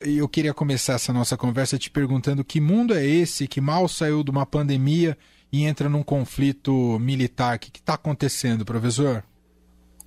Eu 0.00 0.28
queria 0.28 0.54
começar 0.54 0.92
essa 0.92 1.12
nossa 1.12 1.36
conversa 1.36 1.76
te 1.76 1.90
perguntando 1.90 2.44
que 2.44 2.60
mundo 2.60 2.94
é 2.94 3.04
esse 3.04 3.48
que 3.48 3.60
mal 3.60 3.88
saiu 3.88 4.22
de 4.22 4.30
uma 4.30 4.46
pandemia 4.46 5.18
e 5.50 5.64
entra 5.64 5.88
num 5.88 6.04
conflito 6.04 6.70
militar. 7.00 7.56
O 7.56 7.58
que 7.58 7.80
está 7.80 7.94
acontecendo, 7.94 8.64
professor? 8.64 9.24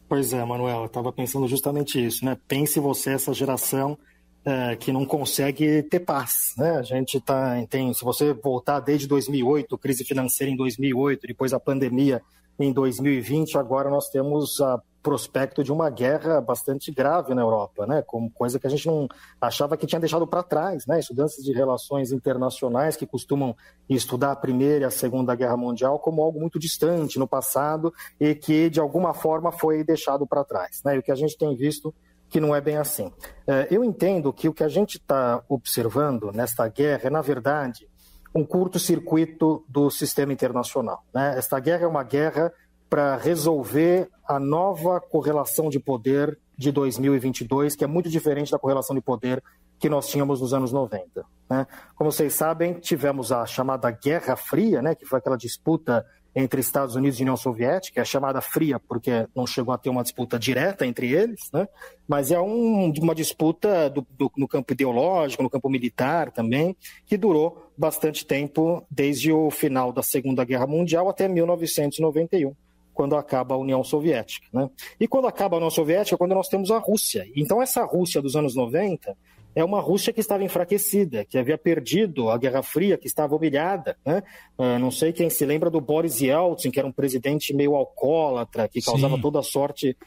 Pois 0.08 0.32
é, 0.32 0.46
Manuel, 0.46 0.80
eu 0.80 0.86
estava 0.86 1.12
pensando 1.12 1.46
justamente 1.46 2.02
isso, 2.02 2.24
né? 2.24 2.38
Pense 2.48 2.80
você, 2.80 3.12
essa 3.12 3.34
geração 3.34 3.98
é, 4.46 4.78
que 4.78 4.94
não 4.94 5.06
consegue 5.06 5.84
ter 5.84 6.00
paz, 6.00 6.54
né? 6.58 6.78
A 6.78 6.84
gente 6.84 7.20
tá, 7.20 7.62
tem, 7.70 7.94
se 7.94 8.06
você 8.06 8.34
voltar 8.34 8.80
desde 8.80 9.10
2008, 9.10 9.78
crise 9.78 10.06
financeira 10.06 10.50
em 10.50 10.56
2008, 10.56 11.28
depois 11.28 11.52
a 11.52 11.60
pandemia 11.60 12.22
em 12.58 12.72
2020, 12.72 13.58
agora 13.58 13.90
nós 13.90 14.08
temos 14.08 14.62
a 14.62 14.82
prospecto 15.02 15.64
de 15.64 15.72
uma 15.72 15.90
guerra 15.90 16.40
bastante 16.40 16.92
grave 16.92 17.34
na 17.34 17.42
Europa, 17.42 17.88
né? 17.88 18.02
Como 18.02 18.30
coisa 18.32 18.60
que 18.60 18.68
a 18.68 18.70
gente 18.70 18.86
não 18.88 19.08
achava 19.40 19.76
que 19.76 19.88
tinha 19.88 20.00
deixado 20.00 20.28
para 20.28 20.44
trás, 20.44 20.86
né? 20.86 21.00
Estudantes 21.00 21.44
de 21.44 21.52
relações 21.52 22.12
internacionais 22.12 22.96
que 22.96 23.06
costumam 23.06 23.56
estudar 23.90 24.32
a 24.32 24.36
Primeira 24.36 24.84
e 24.84 24.86
a 24.86 24.92
Segunda 24.92 25.36
Guerra 25.36 25.58
Mundial 25.58 26.00
como 26.00 26.22
algo 26.22 26.40
muito 26.40 26.60
distante 26.60 27.18
no 27.18 27.28
passado 27.28 27.94
e 28.20 28.36
que 28.36 28.70
de 28.70 28.80
alguma 28.80 29.14
forma 29.14 29.52
foi 29.52 29.84
deixado 29.84 30.26
para 30.28 30.44
trás, 30.44 30.82
né? 30.86 30.96
E 30.96 31.00
o 31.00 31.04
que 31.04 31.12
a 31.12 31.16
gente 31.16 31.38
tem 31.38 31.56
visto 31.56 31.94
que 32.30 32.40
não 32.40 32.56
é 32.56 32.62
bem 32.62 32.78
assim. 32.78 33.12
É, 33.46 33.68
eu 33.70 33.84
entendo 33.84 34.32
que 34.32 34.48
o 34.48 34.54
que 34.54 34.64
a 34.64 34.70
gente 34.70 34.98
está 34.98 35.44
observando 35.50 36.32
nesta 36.32 36.66
guerra 36.68 37.08
é, 37.08 37.10
na 37.10 37.22
verdade, 37.22 37.90
um 38.34 38.46
curto-circuito 38.46 39.66
do 39.68 39.90
sistema 39.90 40.32
internacional. 40.32 41.04
Né? 41.14 41.36
Esta 41.38 41.60
guerra 41.60 41.84
é 41.84 41.88
uma 41.88 42.04
guerra 42.04 42.54
para 42.92 43.16
resolver 43.16 44.10
a 44.28 44.38
nova 44.38 45.00
correlação 45.00 45.70
de 45.70 45.80
poder 45.80 46.38
de 46.58 46.74
2022, 46.74 47.74
que 47.74 47.86
é 47.86 47.88
muito 47.88 48.10
diferente 48.10 48.52
da 48.52 48.60
correlação 48.60 48.94
de 48.94 49.02
poder 49.02 49.42
que 49.80 49.88
nós 49.88 50.10
tínhamos 50.10 50.42
nos 50.42 50.54
anos 50.54 50.74
90. 50.74 51.24
Né? 51.50 51.66
Como 51.96 52.12
vocês 52.12 52.34
sabem, 52.34 52.74
tivemos 52.74 53.32
a 53.32 53.46
chamada 53.46 53.90
Guerra 53.92 54.36
Fria, 54.36 54.82
né, 54.82 54.94
que 54.94 55.06
foi 55.06 55.20
aquela 55.20 55.38
disputa 55.38 56.06
entre 56.36 56.60
Estados 56.60 56.94
Unidos 56.94 57.18
e 57.18 57.22
União 57.24 57.38
Soviética, 57.38 58.02
é 58.02 58.06
chamada 58.06 58.42
fria 58.42 58.78
porque 58.78 59.26
não 59.34 59.48
chegou 59.48 59.74
a 59.74 59.78
ter 59.78 59.90
uma 59.90 60.04
disputa 60.04 60.38
direta 60.38 60.86
entre 60.86 61.14
eles, 61.14 61.50
né? 61.54 61.68
mas 62.06 62.30
é 62.30 62.40
um, 62.42 62.92
uma 63.02 63.16
disputa 63.16 63.90
do, 63.90 64.06
do, 64.18 64.30
no 64.36 64.50
campo 64.50 64.74
ideológico, 64.74 65.44
no 65.44 65.50
campo 65.50 65.70
militar 65.70 66.30
também, 66.30 66.76
que 67.06 67.18
durou 67.18 67.72
bastante 67.78 68.26
tempo, 68.26 68.86
desde 68.92 69.32
o 69.32 69.50
final 69.50 69.94
da 69.94 70.04
Segunda 70.04 70.44
Guerra 70.44 70.68
Mundial 70.68 71.10
até 71.10 71.30
1991 71.30 72.54
quando 72.94 73.16
acaba 73.16 73.56
a 73.56 73.58
União 73.58 73.84
Soviética. 73.84 74.48
Né? 74.54 74.70
E 75.00 75.08
quando 75.08 75.28
acaba 75.28 75.56
a 75.56 75.58
União 75.58 75.70
Soviética, 75.70 76.16
é 76.16 76.18
quando 76.18 76.36
nós 76.36 76.48
temos 76.48 76.72
a 76.72 76.78
Rússia. 76.78 77.28
Então, 77.36 77.62
essa 77.62 77.84
Rússia 77.84 78.22
dos 78.22 78.36
anos 78.36 78.56
90 78.56 79.16
é 79.54 79.64
uma 79.64 79.82
Rússia 79.82 80.14
que 80.14 80.20
estava 80.20 80.44
enfraquecida, 80.44 81.26
que 81.26 81.38
havia 81.38 81.58
perdido 81.58 82.30
a 82.30 82.38
Guerra 82.38 82.62
Fria, 82.62 82.98
que 82.98 83.08
estava 83.08 83.36
humilhada. 83.36 83.98
Né? 84.06 84.24
Uh, 84.58 84.80
não 84.80 84.92
sei 84.92 85.12
quem 85.12 85.30
se 85.30 85.46
lembra 85.46 85.70
do 85.70 85.82
Boris 85.82 86.22
Yeltsin, 86.22 86.72
que 86.72 86.80
era 86.80 86.88
um 86.88 86.92
presidente 86.92 87.54
meio 87.54 87.76
alcoólatra, 87.76 88.68
que 88.68 88.82
causava 88.82 89.16
Sim. 89.16 89.22
toda 89.22 89.42
sorte 89.42 89.98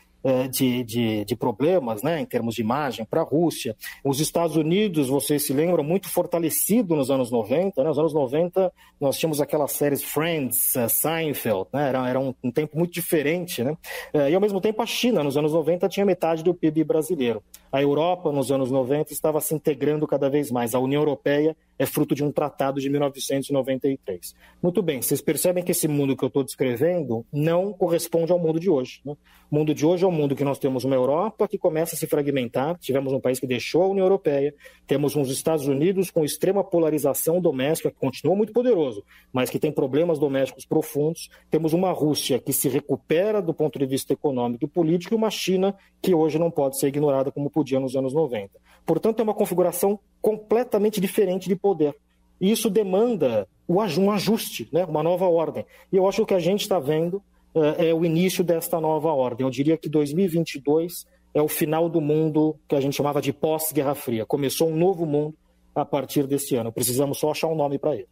de, 0.51 0.83
de, 0.85 1.25
de, 1.25 1.37
problemas 1.37 2.03
né, 2.03 2.21
em 2.21 2.25
termos 2.25 2.55
de 2.55 2.63
imagem 2.63 3.05
para 3.05 3.21
a 3.21 3.25
Rússia. 3.25 3.77
Os 4.03 4.21
Estados 4.21 4.57
Unidos, 4.57 5.09
vocês 5.09 5.45
se 5.45 5.53
lembram, 5.53 5.85
muito 5.85 6.09
fortalecido 6.09 6.97
nos 6.97 7.11
anos 7.11 7.31
90. 7.31 7.83
Né? 7.83 7.89
Nos 7.89 7.99
anos 7.99 8.15
90, 8.15 8.73
nós 9.01 9.19
tínhamos 9.19 9.41
aquelas 9.41 9.73
séries 9.73 10.03
Friends, 10.03 10.75
uh, 10.77 10.89
Seinfeld, 10.89 11.67
né? 11.73 11.89
era, 11.89 12.09
era 12.09 12.21
um, 12.21 12.35
um, 12.43 12.51
tempo 12.51 12.79
muito 12.79 12.93
diferente. 12.93 13.63
Né? 13.63 13.77
Uh, 14.15 14.29
e, 14.31 14.35
ao 14.35 14.41
mesmo 14.41 14.61
tempo, 14.61 14.81
a 14.81 14.87
China, 14.87 15.23
nos 15.23 15.37
anos 15.37 15.53
90, 15.53 15.89
tinha 15.89 16.07
metade 16.07 16.43
do 16.43 16.55
PIB 16.55 16.85
brasileiro. 16.85 17.43
A 17.71 17.83
Europa, 17.83 18.33
nos 18.33 18.51
anos 18.51 18.71
90, 18.71 19.13
estava 19.13 19.41
se 19.41 19.55
integrando 19.55 20.07
cada 20.07 20.31
vez 20.31 20.51
mais. 20.51 20.75
A 20.75 20.79
União 20.79 21.03
Europeia 21.03 21.57
é 21.79 21.87
fruto 21.87 22.15
de 22.15 22.23
um 22.25 22.31
tratado 22.31 22.81
de 22.81 22.89
1993. 22.89 24.35
Muito 24.63 24.83
bem, 24.83 25.03
vocês 25.03 25.21
percebem 25.21 25.63
que 25.63 25.73
esse 25.73 25.89
mundo 25.89 26.17
que 26.17 26.25
eu 26.25 26.29
estou 26.29 26.45
descrevendo 26.45 27.25
não 27.33 27.73
corresponde 27.73 28.33
ao 28.33 28.39
mundo 28.39 28.61
de 28.61 28.71
hoje. 28.71 29.01
Né? 29.05 29.17
O 29.51 29.55
mundo 29.55 29.75
de 29.75 29.85
hoje 29.85 30.05
é 30.05 30.07
um 30.09 30.13
mundo 30.13 30.35
que 30.35 30.45
nós 30.45 30.59
temos 30.59 30.85
uma 30.85 30.95
Europa 30.95 31.49
que 31.49 31.59
começa 31.59 31.95
a 31.95 31.99
se 31.99 32.07
fragmentar, 32.07 32.79
tivemos 32.79 33.13
um 33.13 33.21
país 33.21 33.39
que 33.39 33.47
deixou 33.47 33.83
a 33.83 33.89
União 33.89 34.05
Europeia, 34.05 34.55
temos 34.87 35.17
uns 35.17 35.31
Estados 35.31 35.67
Unidos 35.67 36.11
com 36.11 36.25
extrema 36.25 36.63
polarização 36.63 37.41
doméstica, 37.41 37.91
que 37.91 37.99
continua 37.99 38.35
muito 38.35 38.53
poderoso, 38.53 39.05
mas 39.33 39.51
que 39.51 39.59
tem 39.59 39.73
problemas 39.73 40.19
domésticos 40.19 40.65
profundos, 40.65 41.29
temos 41.51 41.73
uma 41.73 41.93
Rússia 41.93 42.39
que 42.39 42.53
se 42.53 42.69
recupera 42.69 43.41
do 43.41 43.55
ponto 43.55 43.79
de 43.79 43.87
vista 43.87 44.13
econômico 44.13 44.65
e 44.65 44.69
político 44.69 45.15
e 45.15 45.17
uma 45.17 45.31
China 45.31 45.75
que 46.01 46.15
hoje 46.15 46.39
não 46.39 46.51
pode 46.51 46.79
ser 46.79 46.89
ignorada 46.89 47.31
como 47.31 47.51
podia 47.51 47.81
nos 47.81 47.97
anos 47.97 48.13
90. 48.13 48.51
Portanto, 48.85 49.21
é 49.21 49.23
uma 49.23 49.35
configuração 49.35 49.99
completamente 50.25 51.03
diferente 51.03 51.51
de 51.51 51.55
poder. 51.55 51.95
E 52.41 52.51
isso 52.51 52.71
demanda 52.71 53.47
um 53.69 54.11
ajuste, 54.11 54.67
né? 54.73 54.83
uma 54.87 55.03
nova 55.03 55.27
ordem. 55.27 55.67
E 55.93 55.97
eu 55.99 56.09
acho 56.09 56.17
que 56.17 56.23
o 56.23 56.27
que 56.27 56.35
a 56.35 56.39
gente 56.39 56.63
está 56.63 56.81
vendo 56.81 57.23
é, 57.55 57.91
é 57.91 57.95
o 57.95 58.07
início 58.07 58.43
desta 58.43 58.81
nova 58.81 59.13
ordem. 59.13 59.45
Eu 59.45 59.51
diria 59.51 59.77
que 59.77 59.87
2022 59.87 61.05
é 61.35 61.43
o 61.43 61.49
final 61.49 61.91
do 61.91 62.01
mundo 62.01 62.57
que 62.67 62.75
a 62.75 62.81
gente 62.81 62.97
chamava 62.97 63.21
de 63.21 63.35
pós-Guerra 63.35 63.95
Fria. 63.95 64.25
Começou 64.25 64.71
um 64.71 64.77
novo 64.77 65.05
mundo 65.05 65.35
a 65.75 65.85
partir 65.85 66.27
desse 66.27 66.57
ano. 66.57 66.73
Precisamos 66.73 67.19
só 67.19 67.31
achar 67.31 67.49
um 67.49 67.55
nome 67.55 67.79
para 67.79 67.95
ele. 67.95 68.09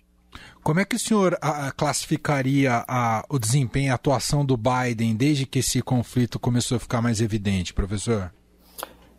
Como 0.62 0.80
é 0.80 0.84
que 0.84 0.96
o 0.96 0.98
senhor 0.98 1.38
a, 1.40 1.72
classificaria 1.72 2.84
a, 2.86 3.24
o 3.30 3.38
desempenho 3.38 3.90
a 3.90 3.94
atuação 3.94 4.44
do 4.44 4.58
Biden 4.58 5.16
desde 5.16 5.46
que 5.46 5.60
esse 5.60 5.80
conflito 5.80 6.38
começou 6.38 6.76
a 6.76 6.80
ficar 6.80 7.00
mais 7.00 7.22
evidente, 7.22 7.72
professor? 7.72 8.30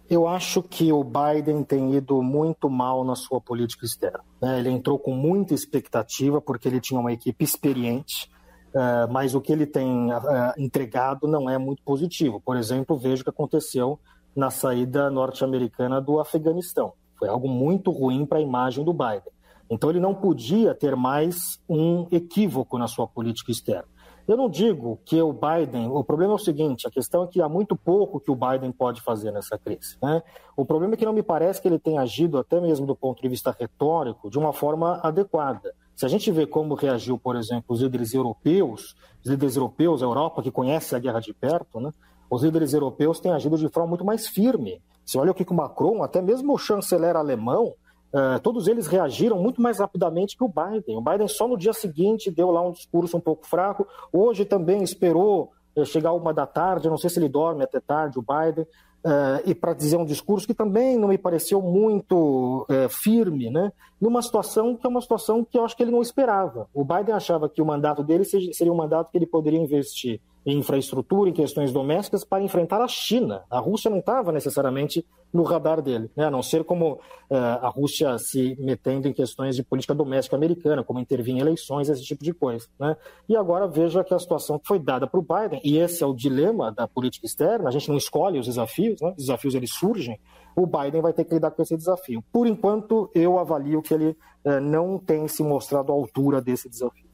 Eu 0.09 0.27
acho 0.27 0.61
que 0.61 0.91
o 0.91 1.03
Biden 1.03 1.63
tem 1.63 1.95
ido 1.95 2.21
muito 2.21 2.69
mal 2.69 3.03
na 3.03 3.15
sua 3.15 3.39
política 3.39 3.85
externa. 3.85 4.19
Né? 4.41 4.59
Ele 4.59 4.69
entrou 4.69 4.99
com 4.99 5.15
muita 5.15 5.53
expectativa 5.53 6.41
porque 6.41 6.67
ele 6.67 6.81
tinha 6.81 6.99
uma 6.99 7.13
equipe 7.13 7.43
experiente, 7.43 8.29
uh, 8.75 9.11
mas 9.11 9.33
o 9.33 9.41
que 9.41 9.51
ele 9.51 9.65
tem 9.65 10.13
uh, 10.13 10.21
entregado 10.57 11.27
não 11.27 11.49
é 11.49 11.57
muito 11.57 11.81
positivo. 11.83 12.41
Por 12.41 12.57
exemplo, 12.57 12.97
veja 12.97 13.21
o 13.21 13.23
que 13.23 13.29
aconteceu 13.29 13.99
na 14.35 14.49
saída 14.49 15.09
norte-americana 15.09 16.01
do 16.01 16.19
Afeganistão. 16.19 16.93
Foi 17.17 17.29
algo 17.29 17.47
muito 17.47 17.91
ruim 17.91 18.25
para 18.25 18.39
a 18.39 18.41
imagem 18.41 18.83
do 18.83 18.93
Biden. 18.93 19.31
Então 19.69 19.89
ele 19.89 19.99
não 19.99 20.13
podia 20.13 20.75
ter 20.75 20.95
mais 20.95 21.59
um 21.69 22.07
equívoco 22.11 22.77
na 22.77 22.87
sua 22.87 23.07
política 23.07 23.51
externa. 23.51 23.87
Eu 24.27 24.37
não 24.37 24.49
digo 24.49 24.99
que 25.05 25.21
o 25.21 25.33
Biden. 25.33 25.89
O 25.89 26.03
problema 26.03 26.33
é 26.33 26.35
o 26.35 26.39
seguinte: 26.39 26.87
a 26.87 26.91
questão 26.91 27.23
é 27.23 27.27
que 27.27 27.41
há 27.41 27.49
muito 27.49 27.75
pouco 27.75 28.19
que 28.19 28.31
o 28.31 28.35
Biden 28.35 28.71
pode 28.71 29.01
fazer 29.01 29.31
nessa 29.31 29.57
crise. 29.57 29.97
Né? 30.01 30.21
O 30.55 30.65
problema 30.65 30.93
é 30.93 30.97
que 30.97 31.05
não 31.05 31.13
me 31.13 31.23
parece 31.23 31.61
que 31.61 31.67
ele 31.67 31.79
tenha 31.79 32.01
agido, 32.01 32.37
até 32.37 32.59
mesmo 32.61 32.85
do 32.85 32.95
ponto 32.95 33.21
de 33.21 33.27
vista 33.27 33.55
retórico, 33.57 34.29
de 34.29 34.39
uma 34.39 34.53
forma 34.53 34.99
adequada. 35.03 35.73
Se 35.95 36.05
a 36.05 36.09
gente 36.09 36.31
vê 36.31 36.47
como 36.47 36.73
reagiu, 36.73 37.19
por 37.19 37.35
exemplo, 37.35 37.65
os 37.67 37.81
líderes 37.81 38.13
europeus, 38.13 38.95
os 39.23 39.29
líderes 39.29 39.55
europeus, 39.55 40.01
a 40.01 40.05
Europa, 40.05 40.41
que 40.41 40.51
conhece 40.51 40.95
a 40.95 40.99
guerra 40.99 41.19
de 41.19 41.33
perto, 41.33 41.79
né? 41.79 41.91
os 42.29 42.43
líderes 42.43 42.73
europeus 42.73 43.19
têm 43.19 43.31
agido 43.31 43.57
de 43.57 43.69
forma 43.69 43.89
muito 43.89 44.05
mais 44.05 44.27
firme. 44.27 44.81
Se 45.05 45.17
olha 45.17 45.31
o 45.31 45.33
que 45.33 45.43
o 45.47 45.53
Macron, 45.53 46.01
até 46.01 46.21
mesmo 46.21 46.53
o 46.53 46.57
chanceler 46.57 47.15
alemão, 47.15 47.73
Uh, 48.13 48.39
todos 48.41 48.67
eles 48.67 48.85
reagiram 48.85 49.41
muito 49.41 49.59
mais 49.59 49.79
rapidamente 49.79 50.37
que 50.37 50.43
o 50.43 50.47
Biden. 50.47 50.95
O 50.97 51.01
Biden 51.01 51.27
só 51.27 51.47
no 51.47 51.57
dia 51.57 51.73
seguinte 51.73 52.29
deu 52.29 52.51
lá 52.51 52.61
um 52.61 52.71
discurso 52.71 53.17
um 53.17 53.19
pouco 53.19 53.47
fraco. 53.47 53.87
Hoje 54.11 54.45
também 54.45 54.83
esperou 54.83 55.51
uh, 55.75 55.83
chegar 55.83 56.13
uma 56.13 56.31
da 56.31 56.45
tarde, 56.45 56.87
não 56.87 56.97
sei 56.97 57.09
se 57.09 57.17
ele 57.17 57.27
dorme 57.27 57.63
até 57.63 57.79
tarde, 57.79 58.19
o 58.19 58.21
Biden, 58.21 58.65
uh, 59.03 59.41
e 59.45 59.55
para 59.55 59.73
dizer 59.73 59.97
um 59.97 60.05
discurso 60.05 60.45
que 60.45 60.53
também 60.53 60.95
não 60.95 61.07
me 61.07 61.17
pareceu 61.17 61.59
muito 61.59 62.67
firme, 62.89 63.49
né? 63.49 63.71
numa 63.99 64.21
situação 64.21 64.75
que 64.75 64.85
é 64.85 64.89
uma 64.89 65.01
situação 65.01 65.43
que 65.43 65.57
eu 65.57 65.63
acho 65.63 65.75
que 65.75 65.81
ele 65.81 65.91
não 65.91 66.01
esperava. 66.01 66.67
O 66.73 66.83
Biden 66.83 67.15
achava 67.15 67.47
que 67.49 67.61
o 67.61 67.65
mandato 67.65 68.03
dele 68.03 68.25
seria 68.25 68.71
um 68.71 68.75
mandato 68.75 69.09
que 69.09 69.17
ele 69.17 69.25
poderia 69.25 69.59
investir 69.59 70.19
em 70.45 70.57
infraestrutura, 70.57 71.29
em 71.29 71.33
questões 71.33 71.71
domésticas, 71.71 72.23
para 72.23 72.43
enfrentar 72.43 72.81
a 72.81 72.87
China. 72.87 73.43
A 73.49 73.59
Rússia 73.59 73.89
não 73.89 73.99
estava 73.99 74.31
necessariamente 74.31 75.05
no 75.33 75.41
radar 75.41 75.81
dele, 75.81 76.11
né? 76.15 76.25
a 76.25 76.31
não 76.31 76.43
ser 76.43 76.63
como 76.63 76.93
uh, 76.93 77.35
a 77.61 77.67
Rússia 77.67 78.17
se 78.19 78.55
metendo 78.59 79.07
em 79.07 79.13
questões 79.13 79.55
de 79.55 79.63
política 79.63 79.95
doméstica 79.95 80.35
americana, 80.35 80.83
como 80.83 80.99
intervir 80.99 81.35
em 81.35 81.39
eleições, 81.39 81.89
esse 81.89 82.03
tipo 82.03 82.23
de 82.23 82.33
coisa. 82.33 82.67
Né? 82.79 82.95
E 83.27 83.35
agora 83.35 83.67
veja 83.67 84.03
que 84.03 84.13
a 84.13 84.19
situação 84.19 84.59
que 84.59 84.67
foi 84.67 84.77
dada 84.77 85.07
para 85.07 85.19
o 85.19 85.23
Biden, 85.23 85.59
e 85.63 85.79
esse 85.79 86.03
é 86.03 86.05
o 86.05 86.13
dilema 86.13 86.71
da 86.71 86.87
política 86.87 87.25
externa, 87.25 87.67
a 87.67 87.71
gente 87.71 87.89
não 87.89 87.97
escolhe 87.97 88.37
os 88.37 88.45
desafios, 88.45 89.01
né? 89.01 89.09
os 89.17 89.25
desafios 89.25 89.55
eles 89.55 89.73
surgem, 89.73 90.19
o 90.55 90.67
Biden 90.67 91.01
vai 91.01 91.13
ter 91.13 91.23
que 91.23 91.33
lidar 91.33 91.49
com 91.49 91.63
esse 91.63 91.75
desafio. 91.75 92.23
Por 92.31 92.45
enquanto, 92.45 93.09
eu 93.15 93.39
avalio 93.39 93.81
que 93.81 93.93
ele 93.93 94.09
uh, 94.45 94.61
não 94.61 94.99
tem 94.99 95.27
se 95.27 95.41
mostrado 95.41 95.91
à 95.91 95.95
altura 95.95 96.39
desse 96.39 96.69
desafio 96.69 97.12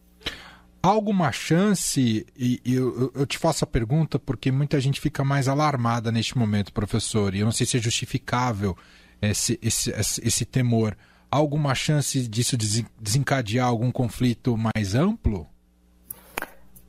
alguma 0.81 1.31
chance, 1.31 2.25
e, 2.37 2.61
e 2.63 2.75
eu, 2.75 3.11
eu, 3.13 3.25
te 3.25 3.37
faço 3.37 3.63
a 3.63 3.67
pergunta 3.67 4.17
porque 4.17 4.51
muita 4.51 4.79
gente 4.79 4.99
fica 4.99 5.23
mais 5.23 5.47
alarmada 5.47 6.11
neste 6.11 6.37
momento, 6.37 6.73
professor, 6.73 7.35
e 7.35 7.39
eu 7.39 7.45
não 7.45 7.51
sei 7.51 7.65
se 7.65 7.77
é 7.77 7.79
justificável 7.79 8.77
esse, 9.21 9.59
esse, 9.61 9.91
esse, 9.91 10.27
esse 10.27 10.45
temor. 10.45 10.97
Há 11.31 11.37
alguma 11.37 11.75
chance 11.75 12.27
disso 12.27 12.57
desencadear 12.99 13.67
algum 13.67 13.91
conflito 13.91 14.57
mais 14.57 14.95
amplo? 14.95 15.47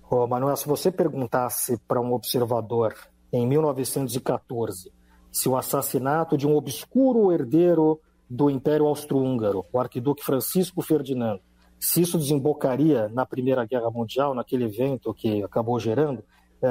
Oh, 0.09 0.27
Manuel, 0.27 0.57
se 0.57 0.67
você 0.67 0.91
perguntasse 0.91 1.79
para 1.87 2.01
um 2.01 2.13
observador 2.13 2.95
em 3.33 3.47
1914 3.47 4.93
se 5.31 5.49
o 5.49 5.57
assassinato 5.57 6.37
de 6.37 6.47
um 6.47 6.57
obscuro 6.57 7.31
herdeiro 7.31 8.01
do 8.29 8.51
Império 8.51 8.87
Austro-Húngaro, 8.87 9.65
o 9.73 9.79
arquiduque 9.79 10.25
Francisco 10.25 10.83
Ferdinando, 10.83 11.41
se 11.81 12.03
isso 12.03 12.19
desembocaria 12.19 13.09
na 13.09 13.25
Primeira 13.25 13.65
Guerra 13.65 13.91
Mundial, 13.91 14.35
naquele 14.35 14.65
evento 14.65 15.15
que 15.15 15.43
acabou 15.43 15.81
gerando, 15.81 16.23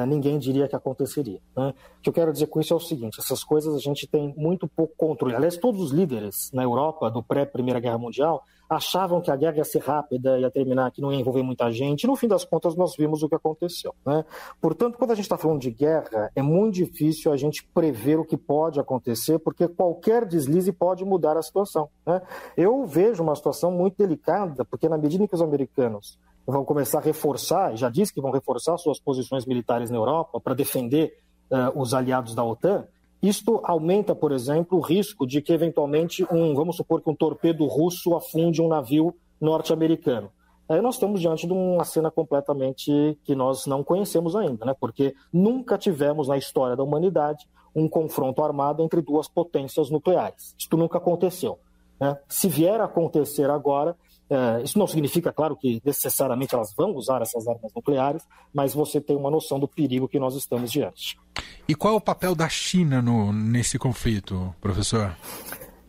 ninguém 0.08 0.38
diria 0.38 0.68
que 0.68 0.76
aconteceria. 0.76 1.40
Né? 1.56 1.74
O 2.00 2.02
que 2.02 2.10
eu 2.10 2.14
quero 2.14 2.32
dizer 2.32 2.48
com 2.48 2.60
isso 2.60 2.74
é 2.74 2.76
o 2.76 2.80
seguinte: 2.80 3.20
essas 3.20 3.44
coisas 3.44 3.76
a 3.76 3.80
gente 3.80 4.08
tem 4.08 4.34
muito 4.38 4.68
pouco 4.68 4.94
controle. 4.96 5.36
Aliás, 5.36 5.58
todos 5.58 5.82
os 5.82 5.92
líderes 5.92 6.52
na 6.54 6.64
Europa 6.64 7.10
do 7.10 7.24
pré-Primeira 7.24 7.80
Guerra 7.80 7.98
Mundial 7.98 8.44
achavam 8.70 9.20
que 9.20 9.32
a 9.32 9.36
guerra 9.36 9.58
ia 9.58 9.64
ser 9.64 9.80
rápida, 9.80 10.38
ia 10.38 10.52
terminar, 10.52 10.92
que 10.92 11.02
não 11.02 11.12
ia 11.12 11.20
envolver 11.20 11.42
muita 11.42 11.72
gente. 11.72 12.04
E 12.04 12.08
no 12.08 12.16
fim 12.16 12.28
das 12.28 12.46
contas, 12.46 12.76
nós 12.76 12.96
vimos 12.96 13.24
o 13.24 13.28
que 13.28 13.34
aconteceu. 13.34 13.96
Né? 14.06 14.24
Portanto, 14.62 14.98
quando 14.98 15.12
a 15.12 15.16
gente 15.16 15.26
está 15.26 15.38
falando 15.38 15.60
de 15.60 15.72
guerra, 15.72 16.30
é 16.36 16.42
muito 16.42 16.76
difícil 16.76 17.34
a 17.34 17.38
gente 17.38 17.68
prever 17.74 18.20
o 18.20 18.26
que 18.26 18.38
pode 18.38 18.80
acontecer, 18.80 19.40
porque 19.40 19.68
qualquer 19.68 20.24
deslize 20.24 20.72
pode 20.72 21.04
mudar 21.04 21.36
a 21.36 21.42
situação. 21.42 21.90
Né? 22.06 22.22
Eu 22.56 22.86
vejo 22.86 23.24
uma 23.24 23.36
situação 23.36 23.72
muito 23.72 23.98
delicada, 23.98 24.64
porque 24.64 24.88
na 24.88 25.00
medida 25.00 25.24
em 25.24 25.28
que 25.28 25.36
os 25.36 25.42
americanos 25.42 26.20
vão 26.51 26.66
começar 26.66 27.00
a 27.00 27.01
reforçar, 27.01 27.75
já 27.75 27.90
disse 27.90 28.13
que 28.13 28.22
vão 28.22 28.31
reforçar 28.31 28.78
suas 28.78 29.00
posições 29.00 29.46
militares 29.46 29.90
na 29.90 29.98
Europa 29.98 30.40
para 30.40 30.54
defender 30.54 31.13
uh, 31.51 31.80
os 31.80 31.94
aliados 31.94 32.34
da 32.34 32.44
OTAN, 32.44 32.88
isto 33.22 33.60
aumenta, 33.63 34.16
por 34.16 34.31
exemplo, 34.31 34.78
o 34.78 34.81
risco 34.81 35.28
de 35.28 35.42
que 35.42 35.51
eventualmente 35.51 36.25
um, 36.31 36.56
vamos 36.56 36.78
supor 36.78 37.01
que 37.01 37.10
um 37.10 37.16
torpedo 37.16 37.66
russo 37.66 38.16
afunde 38.16 38.62
um 38.62 38.69
navio 38.69 39.13
norte-americano. 39.42 40.31
Aí 40.69 40.81
nós 40.81 40.96
estamos 40.96 41.19
diante 41.19 41.46
de 41.46 41.51
uma 41.51 41.84
cena 41.84 42.10
completamente 42.10 43.19
que 43.24 43.36
nós 43.36 43.66
não 43.66 43.84
conhecemos 43.84 44.36
ainda, 44.36 44.66
né? 44.66 44.75
porque 44.80 45.13
nunca 45.34 45.78
tivemos 45.78 46.28
na 46.28 46.38
história 46.38 46.78
da 46.78 46.84
humanidade 46.84 47.45
um 47.75 47.90
confronto 47.90 48.42
armado 48.44 48.84
entre 48.84 49.02
duas 49.02 49.28
potências 49.28 49.90
nucleares. 49.90 50.54
Isto 50.57 50.78
nunca 50.78 50.98
aconteceu. 50.98 51.60
Né? 52.00 52.18
Se 52.28 52.48
vier 52.48 52.80
a 52.80 52.86
acontecer 52.86 53.50
agora, 53.50 53.98
isso 54.64 54.78
não 54.78 54.88
significa, 54.88 55.31
claro, 55.31 55.56
que 55.56 55.81
necessariamente 55.84 56.54
elas 56.54 56.74
vão 56.76 56.92
usar 56.92 57.22
essas 57.22 57.48
armas 57.48 57.72
nucleares, 57.76 58.24
mas 58.54 58.74
você 58.74 59.02
tem 59.02 59.16
uma 59.16 59.31
noção 59.31 59.60
do 59.60 59.68
perigo 59.68 60.08
que 60.08 60.20
nós 60.20 60.36
estamos 60.36 60.72
diante. 60.72 61.18
E 61.68 61.76
qual 61.76 61.94
é 61.94 61.98
o 61.98 62.02
papel 62.02 62.36
da 62.36 62.48
China 62.48 63.02
no, 63.02 63.34
nesse 63.34 63.80
conflito, 63.80 64.54
professor? 64.62 65.16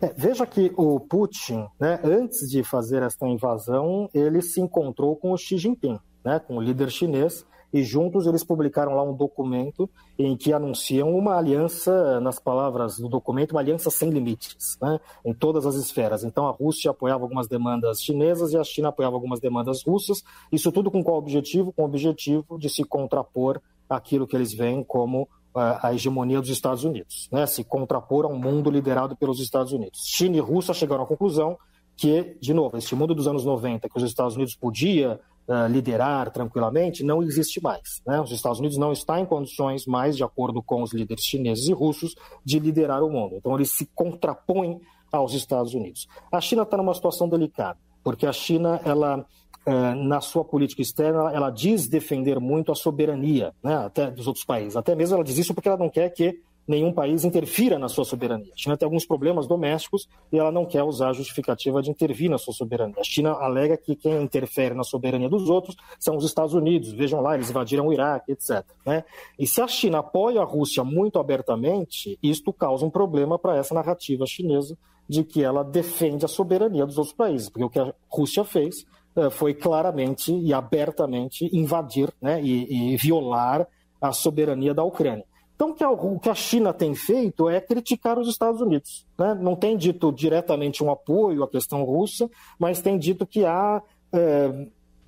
É, 0.01 0.15
veja 0.17 0.47
que 0.47 0.73
o 0.77 0.99
Putin, 0.99 1.67
né, 1.79 2.01
antes 2.03 2.49
de 2.49 2.63
fazer 2.63 3.03
esta 3.03 3.27
invasão, 3.27 4.09
ele 4.15 4.41
se 4.41 4.61
encontrou 4.61 5.15
com 5.15 5.33
o 5.33 5.37
Xi 5.37 5.59
Jinping, 5.59 5.99
né, 6.25 6.39
com 6.39 6.57
o 6.57 6.61
líder 6.61 6.91
chinês, 6.91 7.45
e 7.73 7.83
juntos 7.83 8.27
eles 8.27 8.45
publicaram 8.45 8.95
lá 8.95 9.03
um 9.03 9.15
documento 9.15 9.89
em 10.19 10.37
que 10.37 10.53
anunciam 10.53 11.15
uma 11.15 11.37
aliança, 11.37 12.21
nas 12.21 12.39
palavras 12.39 12.99
do 12.99 13.09
documento, 13.09 13.53
uma 13.53 13.61
aliança 13.61 13.91
sem 13.91 14.11
limites, 14.11 14.77
né, 14.81 14.99
em 15.25 15.33
todas 15.33 15.67
as 15.67 15.75
esferas. 15.77 16.25
Então 16.25 16.47
a 16.47 16.51
Rússia 16.51 16.91
apoiava 16.91 17.25
algumas 17.25 17.49
demandas 17.49 18.03
chinesas 18.03 18.53
e 18.53 18.57
a 18.57 18.65
China 18.65 18.89
apoiava 18.89 19.17
algumas 19.17 19.41
demandas 19.41 19.83
russas, 19.85 20.23
isso 20.51 20.71
tudo 20.73 20.91
com 20.91 21.03
qual 21.03 21.19
objetivo? 21.19 21.73
Com 21.73 21.83
o 21.83 21.87
objetivo 21.87 22.59
de 22.59 22.69
se 22.69 22.85
contrapor 22.85 23.61
àquilo 23.89 24.27
que 24.27 24.37
eles 24.37 24.53
veem 24.53 24.83
como 24.85 25.29
a 25.53 25.93
hegemonia 25.93 26.41
dos 26.41 26.49
Estados 26.49 26.85
Unidos, 26.85 27.29
né, 27.33 27.45
se 27.45 27.65
contrapor 27.65 28.25
a 28.25 28.29
um 28.29 28.39
mundo 28.39 28.71
liderado 28.71 29.17
pelos 29.17 29.41
Estados 29.41 29.73
Unidos. 29.73 30.03
China 30.07 30.37
e 30.37 30.41
Rússia 30.41 30.73
chegaram 30.73 31.03
à 31.03 31.07
conclusão 31.07 31.59
que, 32.01 32.35
de 32.41 32.55
novo, 32.55 32.79
este 32.79 32.95
mundo 32.95 33.15
dos 33.15 33.29
anos 33.29 33.45
90, 33.45 33.87
que 33.87 33.99
os 33.99 34.03
Estados 34.03 34.35
Unidos 34.35 34.57
podia 34.57 35.21
uh, 35.47 35.71
liderar 35.71 36.31
tranquilamente, 36.31 37.05
não 37.05 37.23
existe 37.23 37.63
mais. 37.63 38.01
Né? 38.07 38.19
Os 38.19 38.31
Estados 38.33 38.59
Unidos 38.59 38.79
não 38.79 38.91
estão 38.91 39.19
em 39.19 39.27
condições 39.27 39.85
mais, 39.85 40.17
de 40.17 40.25
acordo 40.25 40.63
com 40.63 40.83
os 40.83 40.95
líderes 40.95 41.23
chineses 41.23 41.69
e 41.69 41.75
russos, 41.75 42.15
de 42.43 42.59
liderar 42.59 43.03
o 43.03 43.11
mundo. 43.11 43.35
Então, 43.37 43.55
eles 43.55 43.77
se 43.77 43.85
contrapõem 43.95 44.81
aos 45.13 45.35
Estados 45.35 45.75
Unidos. 45.75 46.09
A 46.33 46.41
China 46.41 46.63
está 46.63 46.79
numa 46.79 46.95
situação 46.95 47.29
delicada, 47.29 47.79
porque 48.03 48.27
a 48.27 48.33
China, 48.33 48.81
ela 48.83 49.19
uh, 49.67 49.95
na 49.95 50.23
sua 50.23 50.43
política 50.43 50.81
externa, 50.81 51.31
ela 51.33 51.51
diz 51.51 51.87
defender 51.87 52.41
muito 52.41 52.73
a 52.73 52.75
soberania 52.75 53.53
né, 53.63 53.77
até 53.77 54.11
dos 54.11 54.27
outros 54.27 54.47
países. 54.47 54.75
Até 54.75 54.95
mesmo 54.95 55.17
ela 55.17 55.25
diz 55.25 55.37
isso 55.37 55.53
porque 55.53 55.69
ela 55.69 55.77
não 55.77 55.91
quer 55.91 56.09
que 56.09 56.41
nenhum 56.71 56.93
país 56.93 57.25
interfira 57.25 57.79
na 57.79 57.89
sua 57.89 58.05
soberania. 58.05 58.53
A 58.55 58.57
China 58.57 58.77
tem 58.77 58.87
alguns 58.87 59.05
problemas 59.05 59.47
domésticos 59.47 60.09
e 60.33 60.39
ela 60.39 60.53
não 60.53 60.65
quer 60.65 60.83
usar 60.85 61.11
a 61.11 61.13
justificativa 61.13 61.83
de 61.83 61.91
intervir 61.91 62.31
na 62.31 62.39
sua 62.39 62.55
soberania. 62.55 62.95
A 62.99 63.05
China 63.05 63.33
alega 63.33 63.77
que 63.77 63.97
quem 63.97 64.23
interfere 64.23 64.75
na 64.75 64.85
soberania 64.85 65.29
dos 65.29 65.51
outros 65.51 65.77
são 65.99 66.17
os 66.17 66.25
Estados 66.25 66.55
Unidos. 66.55 66.93
Vejam 66.93 67.21
lá, 67.21 67.35
eles 67.35 67.51
invadiram 67.51 67.89
o 67.89 67.93
Iraque, 67.93 68.33
etc. 68.33 68.65
Né? 68.87 69.05
E 69.39 69.47
se 69.47 69.61
a 69.61 69.67
China 69.67 69.99
apoia 69.99 70.41
a 70.41 70.45
Rússia 70.45 70.85
muito 70.85 71.19
abertamente, 71.19 72.19
isto 72.23 72.53
causa 72.53 72.87
um 72.87 72.91
problema 72.91 73.39
para 73.39 73.57
essa 73.57 73.75
narrativa 73.75 74.25
chinesa 74.27 74.79
de 75.09 75.25
que 75.25 75.43
ela 75.43 75.65
defende 75.65 76.25
a 76.25 76.29
soberania 76.29 76.87
dos 76.87 76.97
outros 76.97 77.17
países, 77.17 77.49
porque 77.49 77.65
o 77.65 77.71
que 77.71 77.81
a 77.81 77.93
Rússia 78.09 78.45
fez 78.45 78.87
eh, 79.17 79.29
foi 79.29 79.53
claramente 79.55 80.33
e 80.33 80.55
abertamente 80.55 81.51
invadir 81.53 82.13
né, 82.23 82.41
e, 82.41 82.93
e 82.93 82.97
violar 82.97 83.67
a 84.01 84.13
soberania 84.13 84.73
da 84.73 84.85
Ucrânia. 84.85 85.25
Então, 85.61 85.93
o 85.93 86.19
que 86.19 86.31
a 86.31 86.35
China 86.35 86.73
tem 86.73 86.95
feito 86.95 87.47
é 87.51 87.61
criticar 87.61 88.19
os 88.19 88.29
Estados 88.29 88.63
Unidos. 88.63 89.07
Né? 89.19 89.35
Não 89.35 89.55
tem 89.55 89.77
dito 89.77 90.11
diretamente 90.11 90.83
um 90.83 90.91
apoio 90.91 91.43
à 91.45 91.49
questão 91.49 91.85
russa, 91.85 92.31
mas 92.59 92.81
tem 92.81 92.99
dito 92.99 93.27
que 93.27 93.45
há. 93.45 93.83
É, 94.11 94.67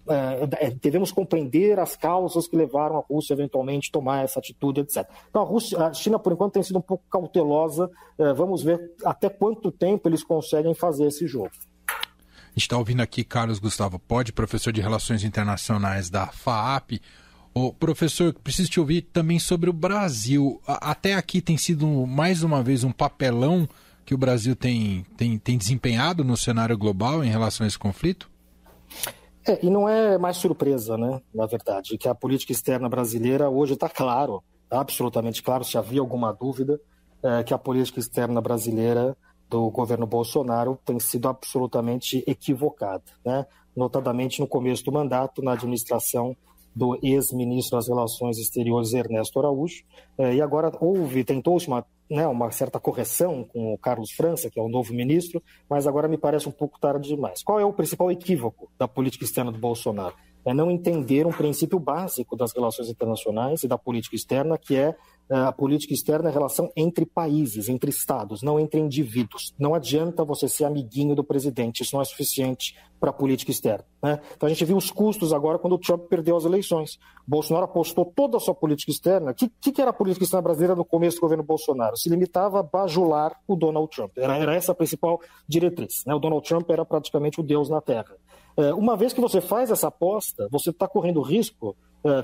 é, 0.08 0.70
devemos 0.82 1.10
compreender 1.10 1.78
as 1.78 1.96
causas 1.96 2.46
que 2.46 2.56
levaram 2.56 2.96
a 2.96 3.00
Rússia 3.00 3.32
eventualmente 3.32 3.88
a 3.88 3.92
tomar 3.92 4.24
essa 4.24 4.40
atitude, 4.40 4.80
etc. 4.80 5.08
Então, 5.30 5.40
a, 5.40 5.44
Rússia, 5.44 5.78
a 5.78 5.94
China, 5.94 6.18
por 6.18 6.34
enquanto, 6.34 6.52
tem 6.52 6.62
sido 6.62 6.78
um 6.78 6.82
pouco 6.82 7.04
cautelosa. 7.10 7.90
É, 8.18 8.34
vamos 8.34 8.62
ver 8.62 8.92
até 9.06 9.30
quanto 9.30 9.72
tempo 9.72 10.06
eles 10.06 10.22
conseguem 10.22 10.74
fazer 10.74 11.06
esse 11.06 11.26
jogo. 11.26 11.52
A 11.86 12.54
gente 12.54 12.64
está 12.64 12.76
ouvindo 12.76 13.00
aqui 13.00 13.24
Carlos 13.24 13.58
Gustavo 13.58 13.98
Pode, 13.98 14.34
professor 14.34 14.70
de 14.70 14.82
Relações 14.82 15.24
Internacionais 15.24 16.10
da 16.10 16.26
FAAP. 16.26 17.00
O 17.54 17.72
professor, 17.72 18.32
preciso 18.32 18.70
te 18.70 18.80
ouvir 18.80 19.02
também 19.02 19.38
sobre 19.38 19.68
o 19.68 19.72
Brasil. 19.72 20.60
Até 20.66 21.14
aqui 21.14 21.42
tem 21.42 21.58
sido 21.58 21.86
mais 22.06 22.42
uma 22.42 22.62
vez 22.62 22.82
um 22.82 22.92
papelão 22.92 23.68
que 24.06 24.14
o 24.14 24.18
Brasil 24.18 24.56
tem, 24.56 25.04
tem, 25.16 25.38
tem 25.38 25.58
desempenhado 25.58 26.24
no 26.24 26.36
cenário 26.36 26.76
global 26.78 27.22
em 27.22 27.28
relação 27.28 27.64
a 27.64 27.68
esse 27.68 27.78
conflito? 27.78 28.30
É, 29.46 29.64
e 29.64 29.68
não 29.68 29.88
é 29.88 30.16
mais 30.16 30.36
surpresa, 30.36 30.96
né, 30.96 31.20
na 31.34 31.46
verdade, 31.46 31.98
que 31.98 32.08
a 32.08 32.14
política 32.14 32.52
externa 32.52 32.88
brasileira 32.88 33.50
hoje 33.50 33.74
está 33.74 33.88
claro, 33.88 34.42
tá 34.68 34.80
absolutamente 34.80 35.42
claro, 35.42 35.64
se 35.64 35.76
havia 35.76 36.00
alguma 36.00 36.32
dúvida, 36.32 36.80
é, 37.22 37.42
que 37.42 37.52
a 37.52 37.58
política 37.58 37.98
externa 37.98 38.40
brasileira 38.40 39.16
do 39.48 39.68
governo 39.70 40.06
Bolsonaro 40.06 40.78
tem 40.84 40.98
sido 40.98 41.28
absolutamente 41.28 42.24
equivocada, 42.26 43.04
né? 43.24 43.44
notadamente 43.76 44.40
no 44.40 44.46
começo 44.46 44.84
do 44.84 44.92
mandato, 44.92 45.42
na 45.42 45.52
administração 45.52 46.36
do 46.74 46.98
ex-ministro 47.02 47.76
das 47.76 47.88
Relações 47.88 48.38
Exteriores 48.38 48.92
Ernesto 48.92 49.38
Araújo, 49.38 49.84
eh, 50.18 50.36
e 50.36 50.40
agora 50.40 50.72
houve, 50.80 51.24
tentou-se 51.24 51.68
uma, 51.68 51.84
né, 52.10 52.26
uma 52.26 52.50
certa 52.50 52.80
correção 52.80 53.44
com 53.44 53.74
o 53.74 53.78
Carlos 53.78 54.10
França, 54.12 54.50
que 54.50 54.58
é 54.58 54.62
o 54.62 54.68
novo 54.68 54.92
ministro, 54.94 55.42
mas 55.68 55.86
agora 55.86 56.08
me 56.08 56.18
parece 56.18 56.48
um 56.48 56.52
pouco 56.52 56.80
tarde 56.80 57.08
demais. 57.08 57.42
Qual 57.42 57.60
é 57.60 57.64
o 57.64 57.72
principal 57.72 58.10
equívoco 58.10 58.70
da 58.78 58.88
política 58.88 59.24
externa 59.24 59.52
do 59.52 59.58
Bolsonaro? 59.58 60.14
É 60.44 60.52
não 60.52 60.70
entender 60.70 61.26
um 61.26 61.32
princípio 61.32 61.78
básico 61.78 62.36
das 62.36 62.52
relações 62.52 62.88
internacionais 62.88 63.62
e 63.62 63.68
da 63.68 63.78
política 63.78 64.16
externa, 64.16 64.58
que 64.58 64.76
é 64.76 64.94
é, 65.32 65.36
a 65.36 65.52
política 65.52 65.94
externa 65.94 66.28
é 66.28 66.30
a 66.30 66.32
relação 66.32 66.70
entre 66.76 67.06
países, 67.06 67.70
entre 67.70 67.88
estados, 67.90 68.42
não 68.42 68.60
entre 68.60 68.78
indivíduos. 68.78 69.54
Não 69.58 69.74
adianta 69.74 70.24
você 70.24 70.46
ser 70.46 70.64
amiguinho 70.64 71.14
do 71.14 71.24
presidente, 71.24 71.82
isso 71.82 71.94
não 71.94 72.02
é 72.02 72.04
suficiente 72.04 72.76
para 73.00 73.08
a 73.08 73.12
política 73.14 73.50
externa. 73.50 73.84
Né? 74.02 74.20
Então 74.36 74.46
a 74.46 74.50
gente 74.50 74.64
viu 74.64 74.76
os 74.76 74.90
custos 74.90 75.32
agora 75.32 75.58
quando 75.58 75.72
o 75.72 75.78
Trump 75.78 76.02
perdeu 76.02 76.36
as 76.36 76.44
eleições. 76.44 76.98
Bolsonaro 77.26 77.64
apostou 77.64 78.04
toda 78.04 78.36
a 78.36 78.40
sua 78.40 78.54
política 78.54 78.92
externa. 78.92 79.30
O 79.30 79.34
que, 79.34 79.48
que, 79.72 79.80
era 79.80 79.90
a 79.90 79.94
política 79.94 80.24
externa 80.24 80.42
brasileira 80.42 80.76
no 80.76 80.84
começo 80.84 81.16
do 81.16 81.22
governo 81.22 81.42
Bolsonaro? 81.42 81.96
Se 81.96 82.10
limitava 82.10 82.60
a 82.60 82.62
bajular 82.62 83.34
o 83.48 83.56
Donald 83.56 83.88
Trump. 83.90 84.12
Era, 84.18 84.36
era 84.36 84.54
essa 84.54 84.72
a 84.72 84.74
principal 84.74 85.18
diretriz. 85.48 86.04
Né? 86.06 86.14
O 86.14 86.18
Donald 86.18 86.46
Trump 86.46 86.68
era 86.70 86.84
praticamente 86.84 87.40
o 87.40 87.42
Deus 87.42 87.70
na 87.70 87.80
Terra. 87.80 88.14
É, 88.56 88.74
uma 88.74 88.96
vez 88.96 89.12
que 89.12 89.20
você 89.20 89.40
faz 89.40 89.70
essa 89.70 89.88
aposta, 89.88 90.48
você 90.50 90.70
está 90.70 90.86
correndo 90.86 91.22
risco 91.22 91.76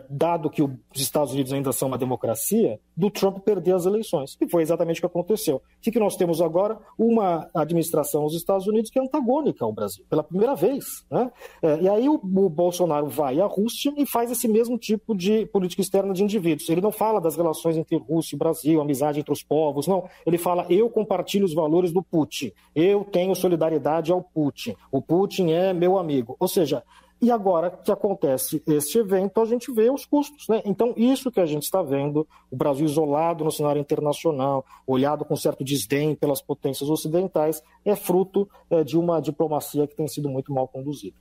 dado 0.09 0.51
que 0.51 0.63
os 0.63 0.71
Estados 0.95 1.33
Unidos 1.33 1.53
ainda 1.53 1.73
são 1.73 1.89
uma 1.89 1.99
democracia, 1.99 2.81
do 2.97 3.11
Trump 3.11 3.39
perder 3.45 3.75
as 3.75 3.87
eleições. 3.87 4.37
E 4.41 4.49
foi 4.49 4.63
exatamente 4.63 4.99
o 4.99 5.01
que 5.03 5.07
aconteceu. 5.07 5.57
O 5.57 5.63
que, 5.81 5.99
nós 6.01 6.17
temos 6.17 6.41
agora? 6.41 6.79
Uma 6.99 7.49
administração 7.55 8.25
dos 8.25 8.35
Estados 8.35 8.67
Unidos 8.67 8.91
que 8.91 8.99
é 8.99 9.03
antagônica 9.03 9.65
ao 9.65 9.73
Brasil, 9.73 10.05
pela 10.11 10.23
primeira 10.23 10.57
vez. 10.57 10.85
Né? 11.09 11.31
É, 11.63 11.81
e 11.83 11.89
aí 11.89 12.09
o, 12.09 12.19
Bolsonaro 12.19 13.07
vai 13.07 13.41
à 13.41 13.47
Rússia 13.47 13.93
e 13.97 14.05
faz 14.05 14.33
esse 14.33 14.49
mesmo 14.49 14.77
tipo 14.77 15.15
de 15.15 15.47
política 15.47 15.81
externa 15.81 16.13
de 16.13 16.25
indivíduos. 16.25 16.69
Ele 16.69 16.81
não 16.81 16.91
fala 16.91 17.21
das 17.21 17.37
relações 17.37 17.77
entre 17.77 17.97
Rússia 17.97 18.35
e 18.35 18.39
Brasil, 18.39 18.81
amizade 18.81 19.21
entre 19.21 19.33
os 19.33 19.43
povos, 19.43 19.87
não. 19.87 20.09
Ele 20.27 20.39
fala, 20.39 20.67
eu 20.69 20.91
compartilho 20.91 21.45
os 21.45 21.55
valores 21.55 21.93
do 21.93 22.03
Putin, 22.03 22.53
eu 22.75 23.05
tenho 23.05 23.35
solidariedade 23.37 24.11
ao 24.11 24.23
Putin, 24.23 24.75
o 24.91 25.01
Putin 25.01 25.53
é 25.53 25.73
meu 25.73 25.99
amigo. 25.99 26.37
Ou 26.41 26.49
seja, 26.49 26.83
E 27.21 27.33
agora 27.33 27.71
que 27.71 27.91
acontece 27.91 28.63
este 28.67 28.99
evento, 28.99 29.41
a 29.41 29.45
gente 29.45 29.73
vê 29.73 29.91
os 29.91 30.07
custos. 30.07 30.47
Né? 30.49 30.63
Então, 30.65 30.95
isso 30.97 31.33
que 31.33 31.41
a 31.41 31.47
gente 31.47 31.65
está 31.65 31.83
vendo, 31.83 32.27
o 32.51 32.57
Brasil 32.57 32.87
isolado 32.87 33.45
no 33.45 33.51
cenário 33.51 33.81
internacional, 33.81 34.65
olhado 34.87 35.25
com 35.25 35.35
certo 35.35 35.65
desdém 35.65 36.15
pelas 36.15 36.41
potências 36.41 36.89
ocidentais, 36.89 37.61
é 37.85 37.97
fruto 37.97 38.49
é, 38.71 38.85
de 38.85 38.97
uma 38.97 39.21
diplomacia 39.21 39.87
que 39.87 39.97
tem 39.97 40.07
sido 40.07 40.29
muito 40.29 40.53
mal 40.53 40.69
conduzida. 40.69 41.17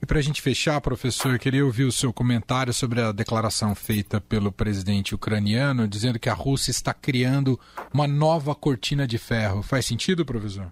E 0.00 0.06
para 0.06 0.18
a 0.18 0.22
gente 0.22 0.42
fechar, 0.42 0.80
professor, 0.80 1.32
eu 1.32 1.38
queria 1.38 1.64
ouvir 1.64 1.84
o 1.84 1.92
seu 1.92 2.12
comentário 2.12 2.72
sobre 2.72 3.00
a 3.00 3.10
declaração 3.10 3.74
feita 3.74 4.20
pelo 4.20 4.52
presidente 4.52 5.14
ucraniano, 5.14 5.88
dizendo 5.88 6.18
que 6.18 6.28
a 6.28 6.34
Rússia 6.34 6.70
está 6.70 6.94
criando 6.94 7.58
uma 7.92 8.06
nova 8.06 8.54
cortina 8.54 9.06
de 9.06 9.18
ferro. 9.18 9.62
Faz 9.62 9.86
sentido, 9.86 10.24
professor? 10.24 10.70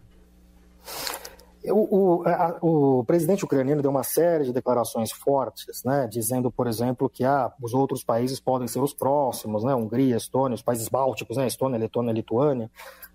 O, 1.71 2.21
o, 2.21 2.29
a, 2.29 2.59
o, 2.61 3.05
presidente 3.05 3.45
ucraniano 3.45 3.81
deu 3.81 3.91
uma 3.91 4.03
série 4.03 4.45
de 4.45 4.53
declarações 4.53 5.11
fortes, 5.11 5.83
né, 5.85 6.07
dizendo, 6.07 6.51
por 6.51 6.67
exemplo, 6.67 7.09
que 7.09 7.25
ah, 7.25 7.51
os 7.63 7.73
outros 7.73 8.05
países 8.05 8.39
podem 8.39 8.69
ser 8.69 8.81
os 8.81 8.93
próximos, 8.93 9.65
né, 9.65 9.75
Hungria, 9.75 10.17
Estônia, 10.17 10.55
os 10.55 10.63
países 10.63 10.89
bálticos, 10.89 11.37
né, 11.39 11.47
Estônia, 11.47 11.79
Letônia, 11.79 12.13
Lituânia, 12.13 12.71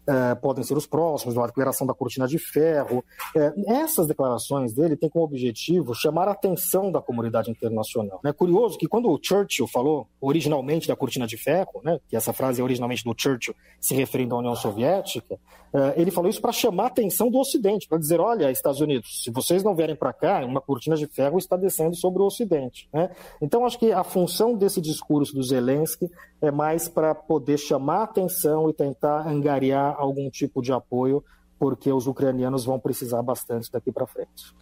eh, 0.09 0.33
podem 0.33 0.63
ser 0.63 0.75
os 0.75 0.87
próximos, 0.87 1.37
a 1.37 1.45
declaração 1.45 1.85
da 1.85 1.93
cortina 1.93 2.27
de 2.27 2.39
ferro. 2.39 3.05
Eh, 3.35 3.53
essas 3.67 4.07
declarações 4.07 4.73
dele 4.73 4.97
têm 4.97 5.07
como 5.07 5.23
objetivo 5.23 5.93
chamar 5.93 6.27
a 6.27 6.31
atenção 6.31 6.91
da 6.91 6.99
comunidade 6.99 7.51
internacional. 7.51 8.19
É 8.25 8.33
curioso 8.33 8.75
que 8.75 8.87
quando 8.87 9.07
o 9.07 9.19
Churchill 9.21 9.67
falou 9.67 10.07
originalmente 10.19 10.87
da 10.87 10.95
cortina 10.95 11.27
de 11.27 11.37
ferro, 11.37 11.79
né, 11.83 11.99
que 12.09 12.15
essa 12.15 12.33
frase 12.33 12.59
é 12.59 12.63
originalmente 12.63 13.03
do 13.03 13.13
Churchill 13.15 13.53
se 13.79 13.93
referindo 13.93 14.33
à 14.33 14.39
União 14.39 14.55
Soviética, 14.55 15.37
eh, 15.71 15.93
ele 15.97 16.09
falou 16.09 16.29
isso 16.29 16.41
para 16.41 16.51
chamar 16.51 16.85
a 16.85 16.87
atenção 16.87 17.29
do 17.29 17.37
Ocidente, 17.37 17.87
para 17.87 17.99
dizer, 17.99 18.19
olha, 18.19 18.49
Estados 18.49 18.81
Unidos, 18.81 19.23
se 19.23 19.29
vocês 19.29 19.63
não 19.63 19.75
vierem 19.75 19.95
para 19.95 20.11
cá, 20.11 20.43
uma 20.43 20.59
cortina 20.59 20.95
de 20.95 21.05
ferro 21.05 21.37
está 21.37 21.55
descendo 21.55 21.95
sobre 21.95 22.21
o 22.21 22.25
Ocidente. 22.25 22.89
Né? 22.91 23.11
Então, 23.39 23.65
acho 23.65 23.77
que 23.77 23.91
a 23.91 24.03
função 24.03 24.55
desse 24.55 24.81
discurso 24.81 25.35
do 25.35 25.43
Zelensky 25.43 26.09
é 26.41 26.49
mais 26.51 26.87
para 26.87 27.13
poder 27.13 27.57
chamar 27.57 27.99
a 27.99 28.03
atenção 28.03 28.69
e 28.69 28.73
tentar 28.73 29.27
angariar 29.27 29.99
algum 30.01 30.29
tipo 30.29 30.62
de 30.62 30.72
apoio, 30.72 31.24
porque 31.58 31.91
os 31.91 32.08
ucranianos 32.08 32.65
vão 32.65 32.79
precisar 32.79 33.22
bastante 33.22 33.72
daqui 33.72 33.91
para 33.91 34.08
frente. 34.08 34.53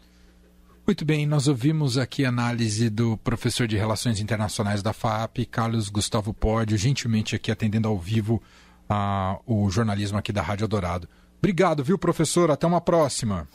Muito 0.86 1.04
bem, 1.04 1.26
nós 1.26 1.50
ouvimos 1.50 1.98
aqui 1.98 2.24
a 2.24 2.30
análise 2.30 2.90
do 2.90 3.18
professor 3.18 3.68
de 3.68 3.76
Relações 3.76 4.22
Internacionais 4.22 4.82
da 4.82 4.94
FAP, 4.94 5.40
Carlos 5.46 5.90
Gustavo 5.90 6.34
Pódio, 6.34 6.78
gentilmente 6.78 7.36
aqui 7.36 7.52
atendendo 7.52 7.90
ao 7.90 7.98
vivo 7.98 8.42
uh, 8.90 9.38
o 9.46 9.70
jornalismo 9.70 10.18
aqui 10.18 10.32
da 10.32 10.42
Rádio 10.42 10.66
Dourado. 10.66 11.08
Obrigado, 11.40 11.84
viu, 11.84 11.98
professor? 11.98 12.50
Até 12.50 12.66
uma 12.66 12.80
próxima. 12.80 13.48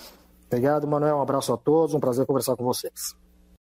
Obrigado, 0.47 0.87
Manuel. 0.87 1.17
Um 1.17 1.23
abraço 1.23 1.53
a 1.53 1.57
todos. 1.57 1.95
Um 1.95 2.01
prazer 2.01 2.27
conversar 2.27 2.55
com 2.55 2.65
vocês. 2.65 3.17